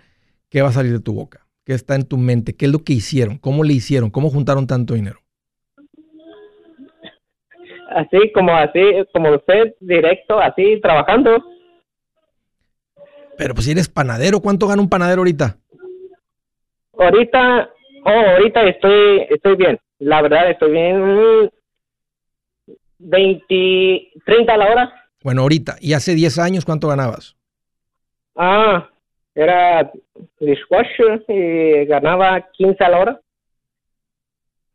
[0.49, 2.81] qué va a salir de tu boca, qué está en tu mente, qué es lo
[2.81, 5.21] que hicieron, cómo le hicieron, cómo juntaron tanto dinero.
[7.91, 8.81] Así como así,
[9.13, 11.43] como usted, directo, así, trabajando.
[13.41, 15.57] Pero pues si eres panadero, ¿cuánto gana un panadero ahorita?
[16.93, 17.71] Ahorita,
[18.05, 19.79] oh, ahorita estoy, estoy bien.
[19.99, 21.47] La verdad, estoy bien.
[21.47, 21.49] mm,
[22.99, 24.93] 20, 30 a la hora.
[25.25, 25.77] Bueno, ahorita.
[25.81, 27.35] ¿Y hace 10 años cuánto ganabas?
[28.37, 28.91] Ah,
[29.35, 29.91] era
[30.39, 33.21] dishwasher y ganaba 15 a la hora.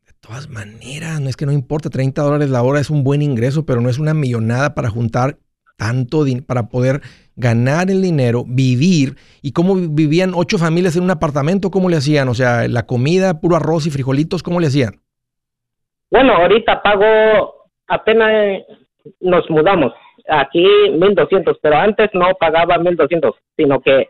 [0.07, 3.21] De todas maneras, no es que no importa, 30 dólares la hora es un buen
[3.21, 5.37] ingreso, pero no es una millonada para juntar
[5.77, 7.01] tanto para poder
[7.35, 9.15] ganar el dinero, vivir.
[9.41, 11.69] ¿Y cómo vi- vivían ocho familias en un apartamento?
[11.71, 12.29] ¿Cómo le hacían?
[12.29, 15.01] O sea, la comida, puro arroz y frijolitos, ¿cómo le hacían?
[16.11, 17.55] Bueno, ahorita pago,
[17.87, 18.65] apenas eh,
[19.19, 19.91] nos mudamos.
[20.29, 24.09] Aquí 1200, pero antes no pagaba 1200, sino que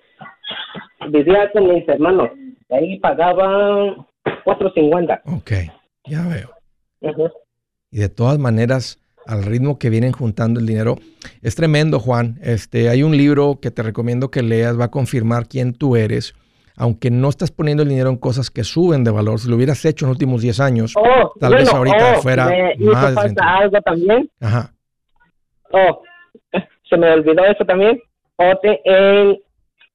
[1.09, 2.29] vivía con mis hermanos.
[2.69, 3.95] Ahí pagaba
[4.43, 5.21] 450.
[5.25, 5.51] Ok,
[6.05, 6.51] ya veo.
[7.91, 10.95] Y de todas maneras, al ritmo que vienen juntando el dinero,
[11.41, 12.37] es tremendo, Juan.
[12.41, 16.33] Este, hay un libro que te recomiendo que leas, va a confirmar quién tú eres.
[16.77, 19.83] Aunque no estás poniendo el dinero en cosas que suben de valor, si lo hubieras
[19.85, 23.01] hecho en los últimos 10 años, Oh, Tal vez ahorita oh, fuera me hizo más
[23.09, 23.55] de falta 30.
[23.57, 24.29] algo también.
[24.41, 24.73] ajá,
[25.71, 26.01] Oh,
[26.89, 27.99] se me olvidó eso también.
[28.37, 29.37] O te- en-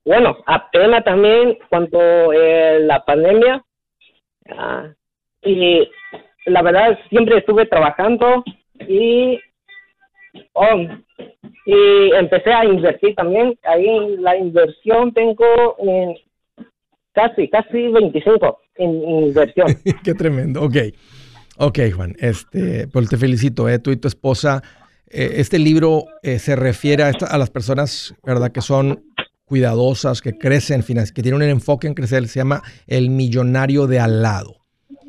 [0.07, 3.63] bueno, apenas también cuando eh, la pandemia.
[4.57, 4.89] ah,
[5.43, 5.87] y
[6.47, 8.43] la verdad, siempre estuve trabajando
[8.89, 9.39] y.
[11.67, 13.59] y empecé a invertir también.
[13.65, 15.45] Ahí la inversión tengo
[15.79, 16.15] en
[17.13, 19.67] casi, casi 25 en inversión.
[20.05, 20.63] qué tremendo.
[20.63, 20.77] Ok,
[21.59, 22.15] ok, Juan.
[22.19, 24.63] Este, pues te felicito, eh, tú y tu esposa.
[25.09, 28.53] Eh, este libro eh, se refiere a, esta- a las personas, ¿verdad?
[28.53, 29.05] Que son
[29.45, 32.27] cuidadosas, que crecen, que tienen un enfoque en crecer.
[32.29, 34.55] Se llama El Millonario de Al lado.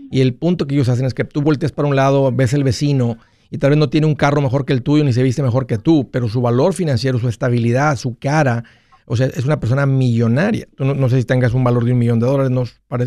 [0.10, 2.64] Y el punto que ellos hacen es que tú volteas para un lado, ves el
[2.64, 3.18] vecino
[3.54, 5.68] y tal vez no tiene un carro mejor que el tuyo ni se viste mejor
[5.68, 8.64] que tú, pero su valor financiero, su estabilidad, su cara,
[9.06, 10.70] o sea, es una persona millonaria.
[10.74, 12.50] Tú no, sé si tengas un valor de un millón de dólares,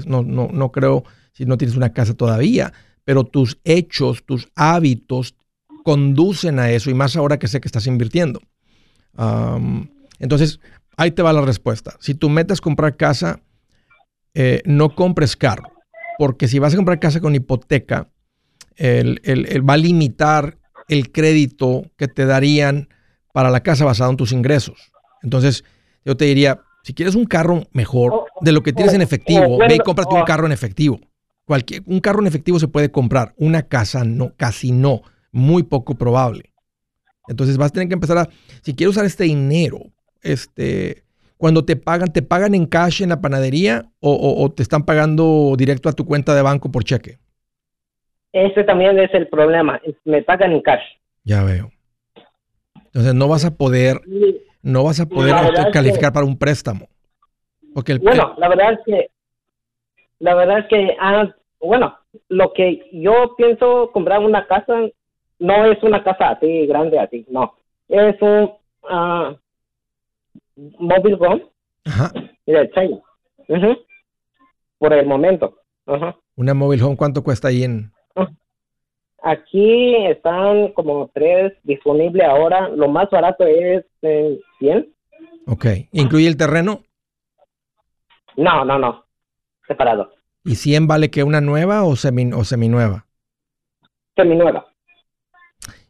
[0.07, 1.03] no, no, no, creo
[1.33, 5.35] si no tienes una casa todavía, pero tus hechos, tus hábitos
[5.83, 8.41] conducen a eso y más ahora que sé que estás invirtiendo.
[10.19, 10.61] Entonces,
[10.99, 11.97] ahí te va la respuesta.
[12.01, 13.41] Si tu meta es comprar casa,
[14.35, 15.73] eh, no compres carro,
[16.19, 18.11] porque si vas a comprar casa con hipoteca,
[18.77, 20.59] el, el- el va a limitar
[20.89, 22.89] el crédito que te darían
[23.33, 24.93] para la casa basado en tus ingresos.
[25.23, 25.65] Entonces,
[26.05, 29.77] yo te diría, si quieres un carro mejor de lo que tienes en efectivo, ve
[29.77, 31.01] y cómprate un carro en efectivo.
[31.47, 35.95] Cualquier, un carro en efectivo se puede comprar, una casa no, casi no, muy poco
[35.95, 36.53] probable.
[37.27, 38.29] Entonces vas a tener que empezar a,
[38.63, 39.81] si quieres usar este dinero,
[40.23, 41.05] este,
[41.39, 44.85] cuando te pagan, ¿te pagan en cash en la panadería o, o- o te están
[44.85, 47.19] pagando directo a tu cuenta de banco por cheque?
[48.35, 49.81] Ese también es el problema.
[50.05, 50.83] Me pagan en cash.
[51.23, 51.71] Ya veo.
[52.87, 54.01] Entonces no vas a poder,
[54.61, 56.89] no vas a poder La verdad es calificar para un préstamo.
[57.73, 59.11] Porque el, bueno, la verdad es que,
[60.19, 61.97] la verdad es que, ah, bueno,
[62.29, 64.81] lo que yo pienso comprar una casa
[65.39, 67.55] no es una casa así grande así, no.
[67.89, 68.51] Es un
[68.91, 69.37] ah,
[70.57, 71.47] mobile home
[71.85, 72.13] ajá,
[72.47, 73.77] de China.
[74.79, 75.57] Por el momento.
[75.87, 76.17] Ajá.
[76.35, 77.94] Una mobile home, ¿cuánto cuesta ahí en...?
[79.27, 82.69] Aquí están como tres disponibles ahora.
[82.69, 84.95] Lo más barato es en 100.
[85.47, 85.67] Ok.
[85.93, 86.83] ¿Incluye el terreno?
[88.37, 89.05] No, no, no.
[89.67, 90.13] Separado.
[90.45, 93.07] ¿Y 100 vale que una nueva o, semi, o seminueva?
[94.15, 94.67] Seminueva.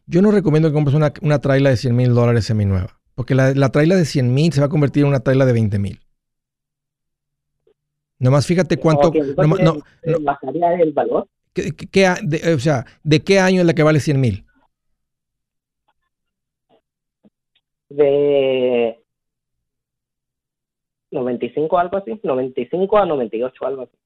[0.07, 2.99] Yo no recomiendo que compres una, una traila de 100 mil dólares seminueva.
[3.15, 5.53] Porque la, la traila de 100 mil se va a convertir en una traila de
[5.53, 5.99] 20 mil.
[8.19, 9.11] Nomás fíjate cuánto...
[9.11, 9.59] Nomás-
[10.03, 11.27] eh, no, ¿Bajaría el valor?
[11.55, 14.45] ¿Qué- qué- de- o sea, ¿de qué año es la que vale 100 mil?
[17.89, 18.99] De
[21.11, 22.19] 95 algo así.
[22.23, 23.97] 95 a 98 algo así.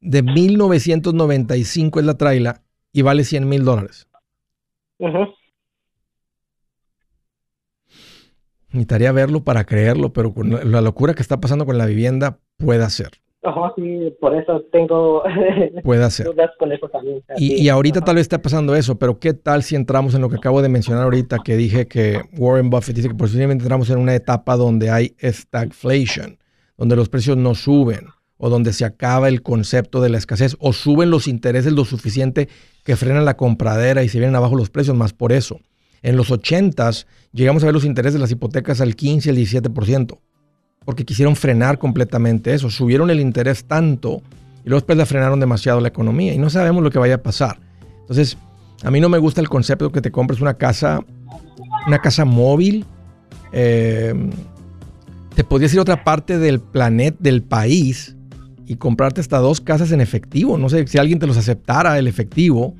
[0.00, 4.08] De 1995 es la traila y vale 100 mil dólares.
[4.98, 5.26] Ujú.
[8.68, 12.88] Necesitaría verlo para creerlo, pero con la locura que está pasando con la vivienda, puede
[12.90, 13.10] ser.
[13.76, 15.22] Sí, por eso tengo
[15.82, 16.26] Puede ser.
[16.26, 17.22] dudas con eso también.
[17.36, 20.36] Y, ahorita tal vez está pasando eso, pero ¿qué tal si entramos en lo que
[20.36, 24.14] acabo de mencionar ahorita, que dije que Warren Buffett dice que posiblemente entramos en una
[24.14, 26.38] etapa donde hay stagflation,
[26.76, 28.08] donde los precios no suben,
[28.38, 32.48] o donde se acaba el concepto de la escasez, o suben los intereses lo suficiente
[32.84, 35.60] que frenan la compradera y se vienen abajo los precios, más por eso.
[36.02, 39.36] En los 80s llegamos a ver los intereses de las hipotecas al 15 y al
[39.36, 40.18] 17%,
[40.84, 42.70] porque quisieron frenar completamente eso.
[42.70, 44.22] Subieron el interés tanto
[44.64, 47.22] y luego después la frenaron demasiado la economía y no sabemos lo que vaya a
[47.22, 47.58] pasar.
[48.00, 48.38] Entonces,
[48.82, 51.04] a mí no me gusta el concepto que te compres una casa,
[51.86, 52.84] una casa móvil.
[53.52, 54.14] eh,
[55.34, 58.16] te podrías ir a otra parte del planeta, del país
[58.66, 60.58] y comprarte hasta dos casas en efectivo.
[60.58, 62.74] No sé si alguien te los aceptara el efectivo.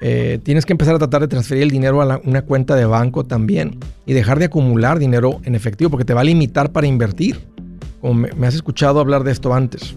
[0.00, 3.24] Eh, tienes que empezar a tratar de transferir el dinero a una cuenta de banco
[3.24, 7.40] también y dejar de acumular dinero en efectivo porque te va a limitar para invertir.
[8.00, 9.96] Como me, me has escuchado hablar de esto antes.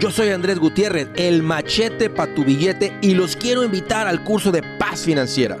[0.00, 4.52] Yo soy Andrés Gutiérrez, el machete para tu billete y los quiero invitar al curso
[4.52, 5.56] de paz financiera.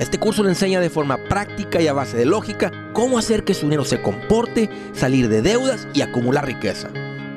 [0.00, 3.54] Este curso le enseña de forma práctica y a base de lógica cómo hacer que
[3.54, 6.90] su dinero se comporte, salir de deudas y acumular riqueza.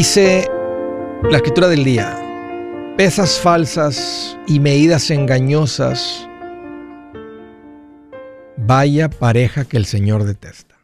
[0.00, 0.48] Dice
[1.24, 6.26] la escritura del día, pesas falsas y medidas engañosas,
[8.56, 10.74] vaya pareja que el Señor detesta.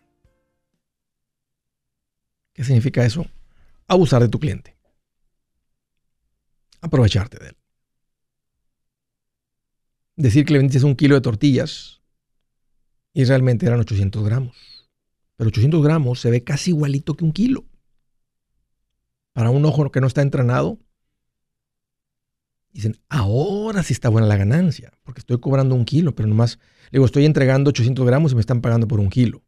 [2.52, 3.24] ¿Qué significa eso?
[3.88, 4.76] Abusar de tu cliente.
[6.82, 7.56] Aprovecharte de él.
[10.16, 12.02] Decir que le vendiste un kilo de tortillas
[13.14, 14.90] y realmente eran 800 gramos.
[15.36, 17.64] Pero 800 gramos se ve casi igualito que un kilo
[19.36, 20.78] para un ojo que no está entrenado,
[22.72, 26.92] dicen, ahora sí está buena la ganancia, porque estoy cobrando un kilo, pero nomás, le
[26.92, 29.42] digo, estoy entregando 800 gramos y me están pagando por un kilo.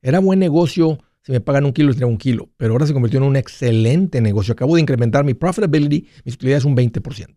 [0.00, 3.18] Era buen negocio si me pagan un kilo, les un kilo, pero ahora se convirtió
[3.18, 4.52] en un excelente negocio.
[4.52, 7.34] Acabo de incrementar mi profitability, mi utilidad es un 20%.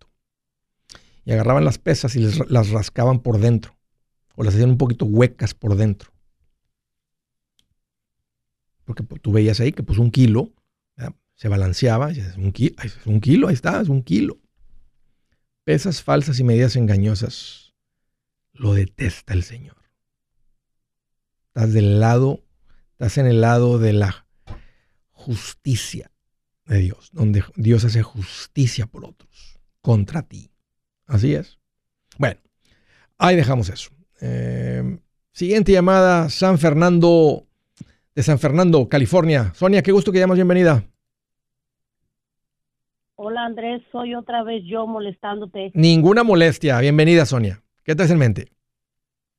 [1.25, 3.77] Y agarraban las pesas y las rascaban por dentro,
[4.35, 6.13] o las hacían un poquito huecas por dentro.
[8.85, 10.53] Porque pues, tú veías ahí que pues un kilo
[11.37, 14.39] se balanceaba, es un, kilo, es un kilo, ahí está, es un kilo.
[15.63, 17.75] Pesas falsas y medidas engañosas,
[18.53, 19.77] lo detesta el Señor.
[21.49, 22.43] Estás del lado,
[22.91, 24.25] estás en el lado de la
[25.11, 26.11] justicia
[26.65, 30.51] de Dios, donde Dios hace justicia por otros, contra ti.
[31.05, 31.59] Así es.
[32.17, 32.39] Bueno,
[33.19, 33.91] ahí dejamos eso.
[34.21, 34.99] Eh,
[35.33, 37.47] siguiente llamada, San Fernando,
[38.15, 39.53] de San Fernando, California.
[39.55, 40.83] Sonia, qué gusto que llamas, bienvenida.
[43.19, 45.71] Hola Andrés, soy otra vez yo molestándote.
[45.73, 46.79] Ninguna molestia.
[46.79, 47.63] Bienvenida, Sonia.
[47.83, 48.51] ¿Qué traes en mente?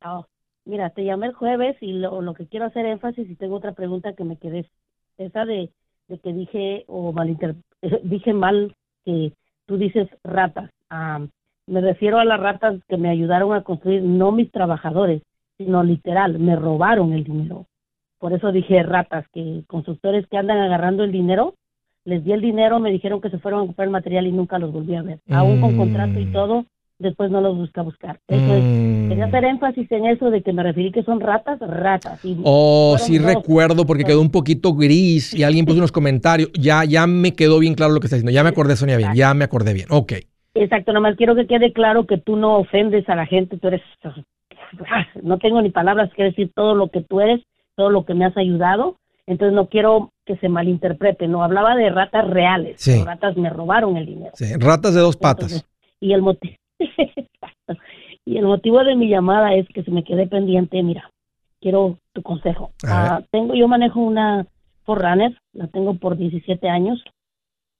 [0.04, 0.26] Oh,
[0.64, 3.74] mira, te llamé el jueves y lo, lo que quiero hacer énfasis y tengo otra
[3.74, 4.68] pregunta que me quedé.
[5.16, 5.70] Esa de,
[6.08, 7.54] de que dije o malinter
[8.02, 8.74] dije mal
[9.04, 9.32] que
[9.66, 10.72] tú dices ratas.
[10.90, 11.24] Ah,
[11.68, 15.22] me refiero a las ratas que me ayudaron a construir, no mis trabajadores,
[15.56, 17.66] sino literal, me robaron el dinero.
[18.18, 21.54] Por eso dije ratas, que constructores que andan agarrando el dinero,
[22.08, 24.58] les di el dinero, me dijeron que se fueron a comprar el material y nunca
[24.58, 25.18] los volví a ver.
[25.30, 26.32] Aún con contrato y Mm.
[26.32, 26.64] todo,
[26.98, 28.18] después no los busca buscar.
[28.26, 29.08] Eso es, Mm.
[29.08, 32.24] quería hacer énfasis en eso de que me referí que son ratas, ratas.
[32.24, 33.34] Y Oh, sí dos.
[33.34, 36.50] recuerdo porque quedó un poquito gris y alguien puso unos comentarios.
[36.54, 38.32] Ya, ya me quedó bien claro lo que está diciendo.
[38.34, 39.14] Ya me acordé, Sonia, bien.
[39.14, 39.86] Ya me acordé bien.
[39.90, 40.14] Ok.
[40.54, 43.82] Exacto, nomás quiero que quede claro que tú no ofendes a la gente, tú eres,
[45.22, 47.40] no tengo ni palabras que decir todo lo que tú eres,
[47.76, 48.96] todo lo que me has ayudado,
[49.28, 53.02] entonces no quiero que se malinterprete, no hablaba de ratas reales, Sí.
[53.04, 54.32] ratas me robaron el dinero.
[54.34, 55.52] Sí, ratas de dos patas.
[55.52, 55.68] Entonces,
[56.00, 56.54] y el motivo
[58.24, 61.10] y el motivo de mi llamada es que se me quedé pendiente, mira,
[61.60, 62.72] quiero tu consejo.
[62.86, 64.46] Ah, tengo yo manejo una
[64.84, 67.02] Forerunner, la tengo por 17 años.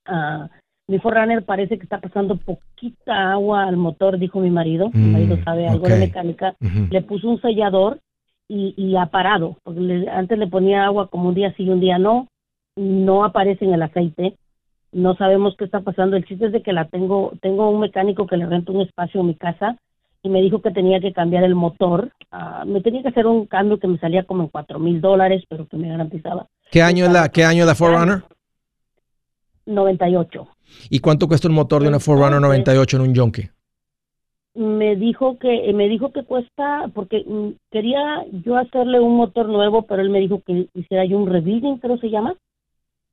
[0.06, 0.48] Ah,
[0.88, 4.90] mi Forerunner parece que está pasando poquita agua al motor, dijo mi marido.
[4.94, 6.54] mi Mm, marido sabe algo de mecánica.
[6.90, 7.98] Le puso un sellador
[8.48, 11.70] y, y ha parado, porque le- antes le ponía agua como un día sí y
[11.70, 12.28] un día no.
[12.76, 14.36] No aparece en el aceite
[14.90, 16.16] no sabemos qué está pasando.
[16.16, 19.20] El chiste es de que la tengo, tengo un mecánico que le renta un espacio
[19.20, 19.76] en mi casa
[20.22, 22.10] y me dijo que tenía que cambiar el motor.
[22.30, 25.44] Ah, me tenía que hacer un cambio que me salía como en cuatro mil dólares,
[25.48, 28.22] pero que me garantizaba ¿Qué año es la, qué año es la Forerunner?
[29.66, 30.48] 98.
[30.90, 33.50] ¿Y cuánto cuesta un motor de una Forerunner 98 en un Yonke?
[34.58, 39.82] Me dijo que me dijo que cuesta porque mm, quería yo hacerle un motor nuevo,
[39.82, 42.34] pero él me dijo que hiciera yo un rebuilding, creo se llama.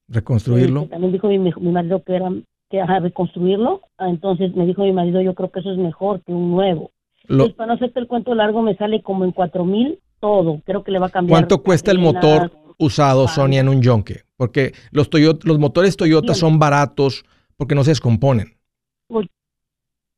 [0.07, 0.81] ¿Reconstruirlo?
[0.81, 2.31] Que también dijo mi, mi marido que era
[2.69, 3.81] que ajá, reconstruirlo.
[3.99, 6.89] Ah, Entonces me dijo mi marido, yo creo que eso es mejor que un nuevo.
[7.27, 10.61] Lo- Pues para no hacerte el cuento largo, me sale como en cuatro mil todo.
[10.65, 11.41] Creo que le va a cambiar.
[11.41, 14.23] ¿Cuánto cuesta el motor usado, Sonia, en un Yonke?
[14.35, 16.35] Porque los, Toyota, los motores Toyota Bien.
[16.35, 17.23] son baratos
[17.55, 18.54] porque no se descomponen.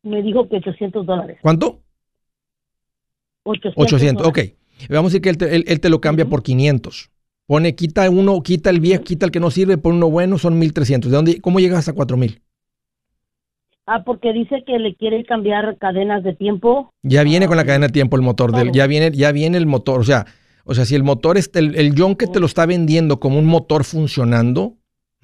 [0.08, 1.38] Me dijo que 800 dólares.
[1.42, 1.82] ¿Cuánto?
[3.44, 3.84] 800.
[3.94, 4.40] 800, ok.
[4.90, 7.10] Vamos a decir que él te, él- él te lo cambia por 500.
[7.46, 10.60] Pone, quita uno, quita el viejo, quita el que no sirve, pone uno bueno, son
[10.60, 11.10] 1300.
[11.10, 12.42] ¿De dónde, cómo llegas hasta 4000?
[13.86, 16.92] Ah, porque dice que le quiere cambiar cadenas de tiempo.
[17.04, 19.66] Ya viene con la cadena de tiempo el motor del, ya viene, ya viene el
[19.66, 20.26] motor, o sea,
[20.66, 23.40] o sea, si el motor es el, el John que te lo está vendiendo como
[23.40, 24.76] un motor funcionando,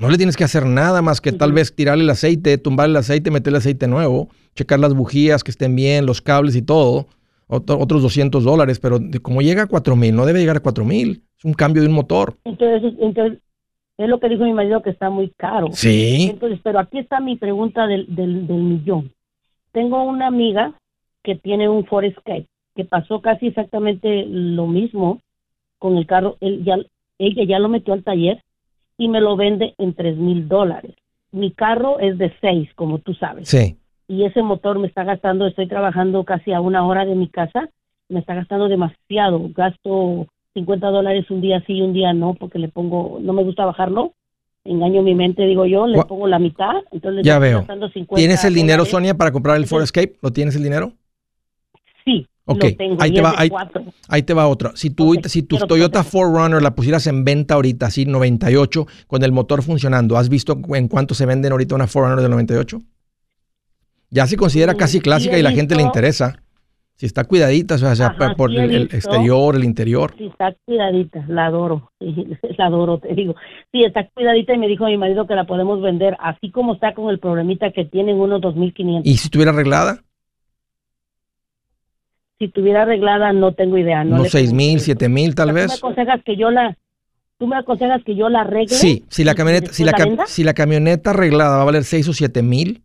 [0.04, 2.96] no le tienes que hacer nada más que tal vez tirarle el aceite, tumbar el
[2.96, 7.08] aceite, meterle aceite nuevo, checar las bujías que estén bien, los cables y todo,
[7.48, 11.46] otro- otros 200 dólares, pero como llega a 4000, no debe llegar a 4000, es
[11.46, 12.36] un cambio de un motor.
[12.44, 13.40] Entonces, entonces
[13.98, 15.68] es lo que dijo mi marido que está muy caro.
[15.72, 16.28] Sí.
[16.32, 19.12] Entonces, pero aquí está mi pregunta del, del, del millón.
[19.72, 20.74] Tengo una amiga
[21.24, 25.22] que tiene un Ford Escape que pasó casi exactamente lo mismo
[25.80, 26.38] con el carro.
[26.42, 26.76] Él ya,
[27.20, 28.42] ella ya lo metió al taller
[28.98, 30.94] y me lo vende en tres mil dólares.
[31.32, 33.50] Mi carro es de seis, como tú sabes.
[33.50, 33.76] Sí.
[34.08, 37.70] y ese motor me está gastando, estoy trabajando casi a una hora de mi casa,
[38.10, 42.60] me está gastando demasiado, gasto 50 dólares un día sí y un día no, porque
[42.60, 44.14] le pongo, no me gusta bajarlo,
[44.66, 47.58] engaño mi mente, digo yo, le pongo la mitad, entonces Ya estoy veo.
[47.60, 48.92] gastando 50 ¿Tienes el dinero, dólares.
[48.92, 50.18] Sonia, para comprar el Ford Escape?
[50.22, 50.92] ¿Lo tienes el dinero?
[52.06, 54.72] Sí, Ok, lo tengo, ahí te va, ahí- te va otra.
[54.76, 56.28] Si tu, si tu Toyota proteger.
[56.28, 60.90] 4Runner la pusieras en venta ahorita, así 98, con el motor funcionando, ¿has visto en
[60.90, 62.82] cuánto se venden ahorita una 4Runner del 98?
[64.10, 66.44] Ya se considera casi clásica y la gente le interesa.
[66.96, 70.14] Si está cuidadita, o sea, Ajá, por el, exterior, el interior.
[70.16, 73.36] Sí, está cuidadita, la adoro, la adoro, te digo.
[73.72, 76.94] Sí, está cuidadita y me dijo mi marido que la podemos vender así como está
[76.94, 79.02] con el problemita que tienen unos 2.500.
[79.06, 80.04] Y si estuviera arreglada,
[82.46, 84.04] si tuviera arreglada no tengo idea.
[84.04, 84.80] No unos 6 mil.
[84.80, 85.74] 7 mil tal ¿Tú me vez.
[85.74, 86.78] aconsejas que yo la,
[87.38, 88.76] tú me aconsejas que yo la arregle?
[88.76, 89.94] Sí, si la camioneta, si la,
[90.26, 92.84] si camioneta arreglada va a valer 6 o 7 mil,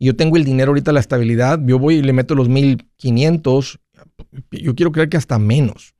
[0.00, 3.80] yo tengo el dinero ahorita, la estabilidad, yo voy y le meto los 1500,
[4.52, 5.94] yo quiero creer que hasta menos.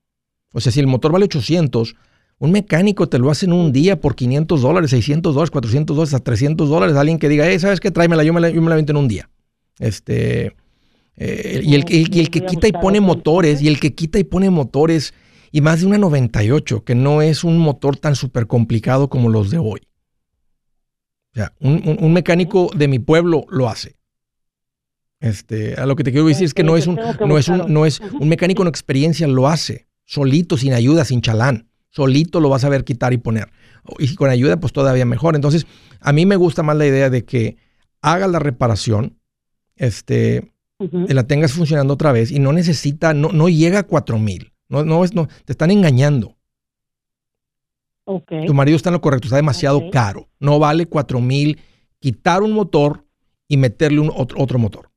[0.52, 1.96] O sea, si el motor vale 800,
[2.38, 6.14] un mecánico te lo hace en un día por 500 dólares, 600 dólares, 400 dólares,
[6.14, 6.96] hasta 300 dólares.
[6.96, 7.90] Alguien que diga, hey, ¿sabes qué?
[7.90, 9.28] Tráemela, yo me la, yo me la vento en un día.
[9.80, 10.54] Este,
[11.18, 14.18] eh, y, el, que- y el que quita y pone motores, y el que quita
[14.18, 15.14] y pone motores,
[15.50, 19.50] y más de una 98, que no es un motor tan súper complicado como los
[19.50, 19.80] de hoy.
[21.32, 23.96] O sea, un, un- un mecánico de mi pueblo lo hace.
[25.20, 26.94] Este, a lo que te quiero decir es que no es un,
[27.26, 31.20] no es un, no es un mecánico con experiencia lo hace, solito, sin ayuda, sin
[31.22, 31.68] chalán.
[31.90, 33.50] Solito lo vas a ver quitar y poner.
[33.98, 35.34] Y con ayuda, pues todavía mejor.
[35.34, 35.66] Entonces,
[36.00, 37.56] a mí me gusta más la idea de que
[38.02, 39.18] hagas la reparación,
[39.74, 44.52] este, La tengas funcionando otra vez y no necesita, no, no llega a 4 mil.
[44.68, 46.36] No, no, es, no, te están engañando.
[48.04, 48.32] Ok.
[48.46, 50.28] Tu marido está en lo correcto, está demasiado caro.
[50.40, 51.58] No vale cuatro mil
[51.98, 53.04] quitar un motor
[53.46, 54.88] y meterle un otro, otro motor.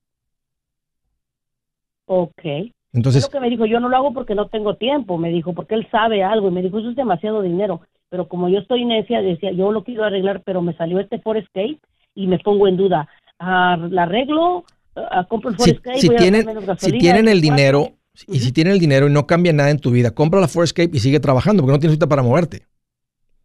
[2.05, 2.45] Ok.
[2.45, 5.29] Es Entonces, lo que me dijo, yo no lo hago porque no tengo tiempo, me
[5.29, 7.82] dijo, porque él sabe algo y me dijo, eso es demasiado dinero.
[8.09, 11.79] Pero como yo estoy necia, decía, yo lo quiero arreglar, pero me salió este Forescape
[12.15, 13.09] y me pongo en duda.
[13.39, 14.63] Ah, ¿La arreglo?
[14.96, 16.00] Ah, ¿Compro el si, Forescape?
[16.00, 16.46] si Voy a tienen,
[16.78, 16.89] si
[17.28, 20.39] el dinero y si tienen el dinero y no cambia nada en tu vida, compra
[20.42, 22.68] la Forescape y sigue trabajando porque no tienes ahorita para moverte.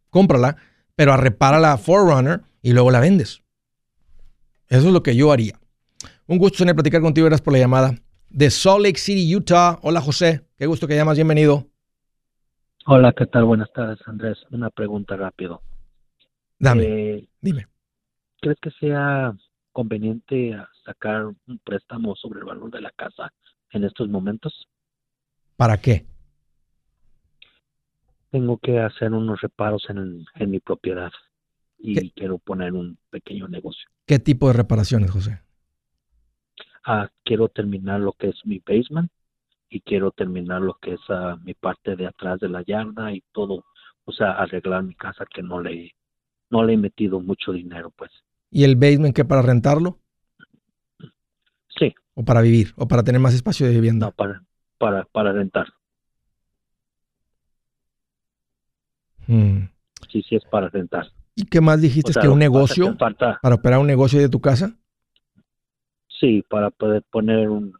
[0.09, 0.57] Cómprala,
[0.95, 3.41] pero repara la Forerunner y luego la vendes.
[4.67, 5.59] Eso es lo que yo haría.
[6.27, 7.95] Un gusto tener platicar contigo, gracias por la llamada.
[8.29, 9.79] De Salt Lake City, Utah.
[9.81, 11.67] Hola José, qué gusto que llamas, bienvenido.
[12.85, 13.45] Hola, ¿qué tal?
[13.45, 14.37] Buenas tardes, Andrés.
[14.51, 15.61] Una pregunta rápido.
[16.59, 17.67] Dame, Eh, dime.
[18.41, 19.33] ¿Crees que sea
[19.71, 20.55] conveniente
[20.87, 23.31] sacar un préstamo sobre el valor de la casa
[23.71, 24.67] en estos momentos?
[25.57, 26.05] ¿Para qué?
[28.31, 31.11] Tengo que hacer unos reparos en, en mi propiedad
[31.77, 32.11] y ¿Qué?
[32.15, 33.89] quiero poner un pequeño negocio.
[34.05, 35.41] ¿Qué tipo de reparaciones, José?
[36.85, 39.11] Ah, quiero terminar lo que es mi basement
[39.69, 43.21] y quiero terminar lo que es ah, mi parte de atrás de la yarda y
[43.33, 43.65] todo,
[44.05, 45.91] o sea, arreglar mi casa que no le
[46.49, 48.09] no le he metido mucho dinero, pues.
[48.49, 49.99] ¿Y el basement qué para rentarlo?
[52.19, 52.67] ¿O para vivir?
[52.81, 54.07] ¿O para tener más espacio de vivienda?
[54.07, 54.43] no para
[54.79, 55.67] para para rentar.
[59.27, 59.69] Mm.
[60.11, 61.05] Sí, sí es para rentar.
[61.35, 62.09] ¿Y qué más dijiste?
[62.11, 62.95] O sea, ¿Que un que negocio?
[62.97, 64.75] falta- ¿Para operar un negocio de tu casa?
[66.19, 67.71] sí, para poder poner un,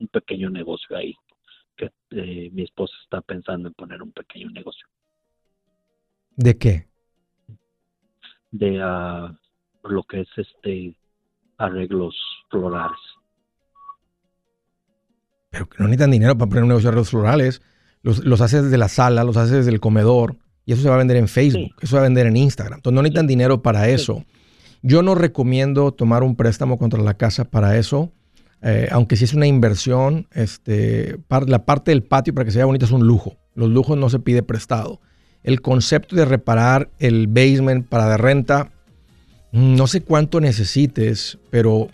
[0.00, 1.14] un pequeño negocio ahí.
[1.76, 4.86] Que eh, mi esposa está pensando en poner un pequeño negocio
[6.36, 6.88] ¿De qué?
[8.50, 9.32] de ah,
[9.84, 10.96] lo que es este
[11.58, 12.16] arreglos
[12.50, 12.98] florales.
[15.56, 17.62] Pero que no necesitan dinero para poner un negocio de arreglos florales.
[18.02, 20.36] Los, los haces desde la sala, los haces desde el comedor.
[20.64, 22.78] Y eso se va a vender en Facebook, eso se va a vender en Instagram.
[22.78, 24.24] Entonces no necesitan dinero para eso.
[24.82, 28.12] Yo no recomiendo tomar un préstamo contra la casa para eso.
[28.62, 32.58] eh, aunque sí es una inversión, este, par- la parte del patio para que se
[32.58, 33.36] vea bonito es un lujo.
[33.54, 35.00] Los lujos no se pide prestado.
[35.44, 38.70] El concepto de reparar el basement para de renta,
[39.52, 41.88] mm, no sé cuánto necesites, pero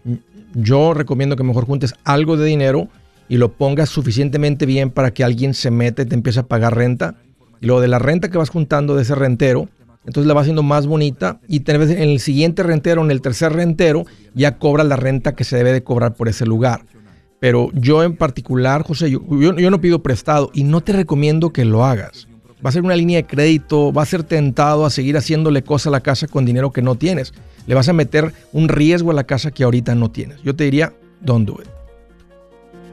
[0.54, 2.88] yo recomiendo que mejor juntes algo de dinero
[3.29, 6.77] y lo pongas suficientemente bien para que alguien se meta y te empiece a pagar
[6.77, 7.14] renta.
[7.61, 9.68] Y luego de la renta que vas juntando de ese rentero,
[10.05, 13.20] entonces la vas haciendo más bonita y tal vez en el siguiente rentero, en el
[13.20, 14.05] tercer rentero,
[14.35, 16.85] ya cobras la renta que se debe de cobrar por ese lugar.
[17.39, 21.51] Pero yo en particular, José, yo, yo- yo no pido prestado y no te recomiendo
[21.53, 22.29] que lo hagas.
[22.64, 25.89] Va a ser una línea de crédito, va a ser tentado a seguir haciéndole cosas
[25.89, 27.33] a la casa con dinero que no tienes.
[27.66, 30.41] Le vas a meter un riesgo a la casa que ahorita no tienes.
[30.43, 31.68] Yo te diría, don't do it.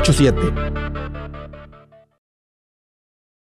[0.00, 1.25] 87